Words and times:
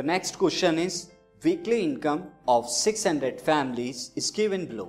The 0.00 0.06
next 0.06 0.38
question 0.38 0.78
is, 0.78 1.10
weekly 1.42 1.82
income 1.84 2.22
of 2.48 2.70
600 2.70 3.38
families 3.38 3.98
is 4.20 4.30
given 4.30 4.62
below. 4.70 4.86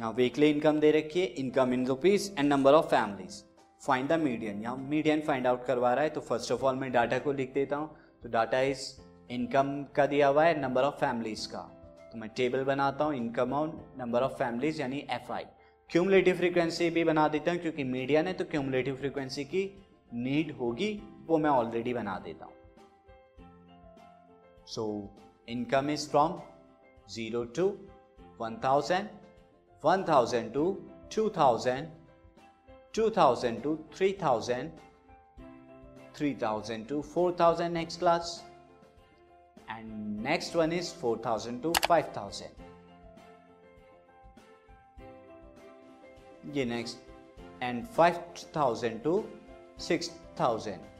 यहाँ 0.00 0.12
weekly 0.16 0.50
income 0.50 0.78
दे 0.80 0.90
रखी 0.92 1.20
है 1.20 1.26
income 1.42 1.72
in 1.74 1.86
rupees 1.86 2.30
and 2.38 2.48
number 2.48 2.74
of 2.74 2.86
families 2.90 3.40
find 3.82 4.08
the 4.08 4.20
median 4.20 4.62
यहाँ 4.62 4.76
median 4.92 5.20
find 5.26 5.46
out 5.46 5.64
करवा 5.66 5.92
रहा 5.94 6.04
है 6.04 6.10
तो 6.10 6.20
फ़र्स्ट 6.28 6.52
ऑफ़ 6.52 6.62
ऑल 6.64 6.76
मैं 6.76 6.92
डाटा 6.92 7.18
को 7.18 7.32
लिख 7.32 7.52
देता 7.54 7.76
हूँ। 7.76 7.88
तो 8.22 8.28
डाटा 8.30 8.60
इज़ 8.70 8.86
इनकम 9.34 9.74
का 9.96 10.06
दिया 10.06 10.28
हुआ 10.28 10.44
है 10.44 10.60
नंबर 10.60 10.82
ऑफ़ 10.82 11.00
फैमिलीज़ 11.00 11.48
का। 11.48 11.66
तो 12.12 12.18
मैं 12.18 12.30
टेबल 12.36 12.64
बनाता 12.64 13.04
हूँ 13.04 13.14
income 13.16 13.52
on 13.52 13.78
number 13.98 14.22
of 14.22 14.38
families 14.38 14.80
यानी 14.80 15.06
एफ़ 15.10 15.32
आई 15.32 15.44
फ्रीक्वेंसी 15.90 16.90
भी 16.90 17.04
बना 17.04 17.28
देता 17.28 17.52
हूँ, 17.52 17.60
क्योंकि 17.60 17.84
मीडियन 17.84 18.26
है 18.26 18.32
तो 18.32 18.44
क्यूमलेटिव 18.44 18.96
फ्रीक्वेंसी 18.96 19.44
की 19.44 19.70
नीड 20.14 20.56
होगी, 20.60 20.98
वो 21.26 21.38
मैं 21.38 21.50
ऑलरेडी 21.50 21.94
बना 21.94 22.18
देता 22.24 22.44
हूँ। 22.44 22.52
So 24.64 25.10
income 25.46 25.90
is 25.90 26.06
from 26.06 26.40
0 27.08 27.44
to 27.46 27.78
1000, 28.38 29.08
1000 29.80 30.52
to 30.52 30.82
2000, 31.10 31.90
2000 32.92 33.62
to 33.62 33.84
3000, 33.92 34.72
3000 36.14 36.88
to 36.88 37.02
4000 37.02 37.72
next 37.72 37.96
class 37.98 38.42
and 39.68 40.22
next 40.22 40.54
one 40.54 40.72
is 40.72 40.92
4000 40.92 41.62
to 41.62 41.72
5000. 41.86 42.48
ये 46.52 46.64
next 46.66 46.98
and 47.62 47.86
5000 47.88 49.02
to 49.04 49.24
6000 49.78 50.93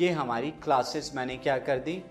ये 0.00 0.10
हमारी 0.10 0.50
क्लासेस 0.50 1.10
मैंने 1.14 1.36
क्या 1.36 1.58
कर 1.58 1.78
दी? 1.78 2.02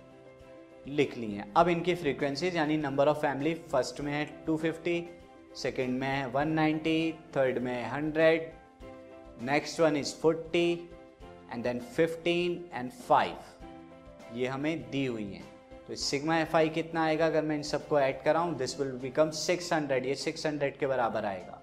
लिख 0.87 1.17
ली 1.17 1.31
हैं। 1.31 1.53
अब 1.57 1.67
इनकी 1.67 1.95
फ्रीक्वेंसीज 1.95 2.55
यानी 2.55 2.77
नंबर 2.77 3.07
ऑफ़ 3.07 3.17
फैमिली 3.17 3.53
फ़र्स्ट 3.53 4.01
में 4.01 4.11
है 4.13 4.45
250 4.45 5.01
सेकंड 5.55 5.99
में 5.99 6.07
है 6.07 6.31
190 6.33 7.11
थर्ड 7.35 7.57
में 7.57 7.73
है 7.73 7.91
100 7.91 8.41
next 9.41 9.79
one 9.79 9.97
is 9.97 10.13
40 10.25 10.77
and 11.53 11.63
then 11.63 11.81
15 11.99 12.77
and 12.77 12.91
5 13.11 14.35
ये 14.35 14.47
हमें 14.47 14.89
दी 14.91 15.05
हुई 15.05 15.23
हैं। 15.23 15.43
तो 15.87 15.95
सिग्मा 15.95 16.37
एफ़ 16.37 16.55
आई 16.57 16.69
कितना 16.69 17.03
आएगा? 17.05 17.25
अगर 17.25 17.41
मैं 17.41 17.55
इन 17.55 17.63
सबको 17.63 17.99
ऐड 17.99 18.21
कराऊं 18.23 18.55
दिस 18.57 18.79
विल 18.79 18.91
बिकम 18.91 19.31
600 19.31 20.05
ये 20.05 20.15
600 20.15 20.77
के 20.79 20.87
बराबर 20.87 21.25
आएगा। 21.25 21.61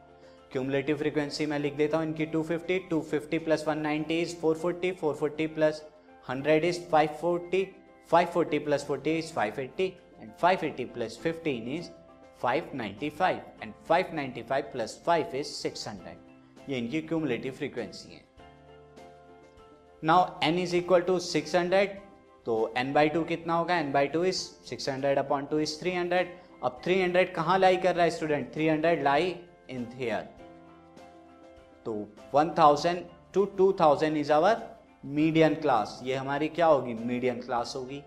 क्यूमलेटिव 0.52 0.96
फ्रीक्वेंसी 0.96 1.46
मैं 1.46 1.58
लिख 1.58 1.74
देता 1.74 1.98
हूँ 1.98 2.06
इनकी 2.06 2.26
250 2.26 2.78
250 2.92 3.38
plus 3.38 3.64
190 3.68 4.10
is 4.10 4.36
440 4.36 4.92
440 5.00 5.48
plus 5.48 5.82
100 6.28 6.64
is 6.64 6.78
540, 6.78 7.74
540 8.06 8.58
plus 8.60 8.84
40 8.84 9.18
is 9.18 9.30
580 9.30 9.98
and 10.20 10.32
580 10.38 10.86
plus 10.86 11.16
15 11.16 11.68
is 11.68 11.90
595 12.38 13.40
and 13.60 13.74
595 13.84 14.72
plus 14.72 14.96
5 14.98 15.34
is 15.34 15.48
600. 15.56 16.16
ये 16.68 16.78
इनकी 16.78 17.00
क्यूमुलेटिव 17.08 17.52
फ्रीक्वेंसी 17.52 18.12
है। 18.14 18.22
Now 20.02 20.24
n 20.44 20.58
is 20.58 20.76
equal 20.76 21.00
to 21.02 21.18
600 21.20 21.86
तो 22.46 22.72
n 22.78 22.92
बाई 22.94 23.08
टू 23.08 23.22
कितना 23.24 23.54
होगा? 23.54 23.80
n 23.82 23.92
by 23.92 24.08
two 24.08 24.24
is 24.24 24.42
600 24.70 25.16
upon 25.18 25.46
two 25.50 25.58
is 25.58 25.78
300 25.84 26.26
अब 26.64 26.80
300 26.86 27.34
कहाँ 27.34 27.58
लाई 27.58 27.76
कर 27.76 27.94
रहा 27.94 28.04
है 28.04 28.10
स्टूडेंट 28.10 28.52
300 28.54 29.02
लाई 29.04 29.34
इन 29.70 29.84
थियर 29.98 30.20
तो 31.86 31.94
1000 32.34 33.02
to 33.34 33.46
2000 33.60 34.16
is 34.16 34.32
our 34.32 34.73
medium 35.04 35.54
class, 35.54 36.00
ये 36.04 36.14
हमारी 36.14 36.46
क्या 36.48 36.66
होगी? 36.66 36.92
मीडियम 36.94 37.40
क्लास 37.40 37.72
होगी। 37.76 38.00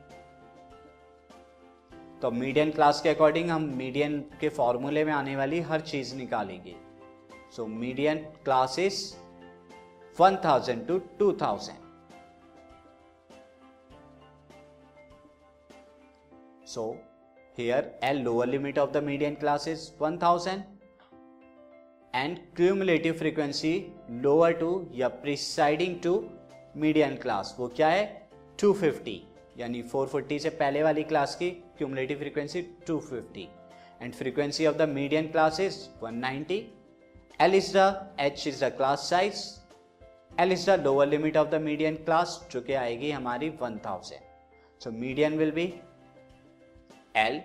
तो 2.21 2.29
मीडियम 2.31 2.71
क्लास 2.71 3.01
के 3.01 3.09
अकॉर्डिंग 3.09 3.49
हम 3.49 3.63
मीडियम 3.77 4.19
के 4.41 4.49
फॉर्मूले 4.49 5.03
में 5.05 5.11
आने 5.13 5.35
वाली 5.35 5.59
हर 5.61 5.81
चीज़ 5.81 6.16
निकालेंगे। 6.16 6.75
So 7.55 7.66
medium 7.66 8.17
classes 8.45 9.01
one 10.17 10.38
thousand 10.45 10.88
to 10.88 10.97
two 11.19 11.31
thousand. 11.41 11.85
So 16.67 16.89
here 17.57 18.00
L 18.03 18.21
lower 18.21 18.47
limit 18.47 18.79
of 18.79 18.91
the 18.91 19.03
medium 19.03 19.35
classes 19.35 19.91
one 20.01 20.17
thousand. 20.17 20.63
And 22.13 22.38
cumulative 22.55 23.13
frequency 23.13 23.75
lower 24.23 24.53
to 24.59 24.71
या 24.94 25.07
प्रिसाइडिंग 25.21 25.95
टू 26.03 26.16
मीडियन 26.77 27.15
क्लास 27.15 27.55
वो 27.59 27.67
क्या 27.67 27.88
है? 27.88 28.05
250 28.59 29.17
यानी 29.59 29.81
440 29.83 30.39
से 30.39 30.49
पहले 30.51 30.83
वाली 30.83 31.03
क्लास 31.03 31.35
की 31.35 31.49
cumulative 31.77 32.17
frequency 32.17 32.61
250 32.89 33.45
and 34.01 34.13
frequency 34.13 34.65
of 34.65 34.75
the 34.77 34.89
medium 34.89 35.27
class 35.27 35.59
is 35.59 35.77
one 36.03 36.23
L 37.41 37.55
is 37.55 37.71
the 37.77 38.15
H 38.19 38.47
is 38.47 38.63
the 38.65 38.69
class 38.77 39.09
size 39.09 39.43
L 40.41 40.51
is 40.51 40.69
the 40.71 40.79
lower 40.83 41.07
limit 41.07 41.38
of 41.38 41.49
the 41.49 41.61
medium 41.61 41.95
class 42.05 42.39
जो 42.51 42.61
कि 42.61 42.73
आएगी 42.75 43.11
हमारी 43.11 43.49
1000 43.51 44.13
so 44.81 44.91
medium 44.94 45.33
will 45.33 45.51
be 45.51 45.65
L 47.17 47.39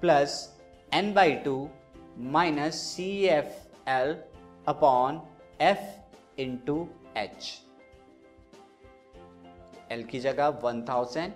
plus 0.00 0.36
N 0.92 1.12
by 1.14 1.32
two 1.44 1.56
minus 2.32 2.82
C 2.86 3.10
F 3.28 3.90
L 3.90 4.16
upon 4.68 5.20
F 5.62 6.40
into 6.66 6.86
H 7.16 7.69
L 9.90 10.02
की 10.04 10.20
जगह 10.20 10.60
1000 10.64 11.30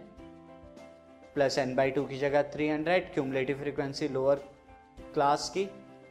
plus 1.34 1.58
N 1.58 1.74
by 1.74 1.90
two 1.90 2.04
की 2.04 2.18
जगह 2.18 2.50
300 2.50 2.98
cumulative 3.14 3.58
frequency 3.58 4.08
lower 4.08 4.42
class 5.14 5.48
की 5.56 5.66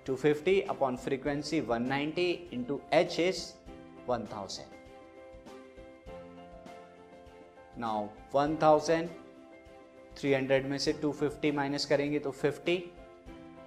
250 0.09 0.59
upon 0.69 0.97
frequency 0.97 1.59
one 1.61 1.83
ninety 1.87 2.29
into 2.53 2.79
H 2.93 3.19
is 3.19 3.43
one 4.07 4.25
thousand 4.33 4.71
now 7.79 8.07
one 8.33 8.57
thousand 8.61 9.09
three 10.19 10.33
hundred 10.33 10.65
में 10.65 10.77
से 10.77 10.93
250 11.03 11.53
minus 11.53 11.85
करेंगे 11.85 12.19
तो 12.19 12.31
50 12.43 12.77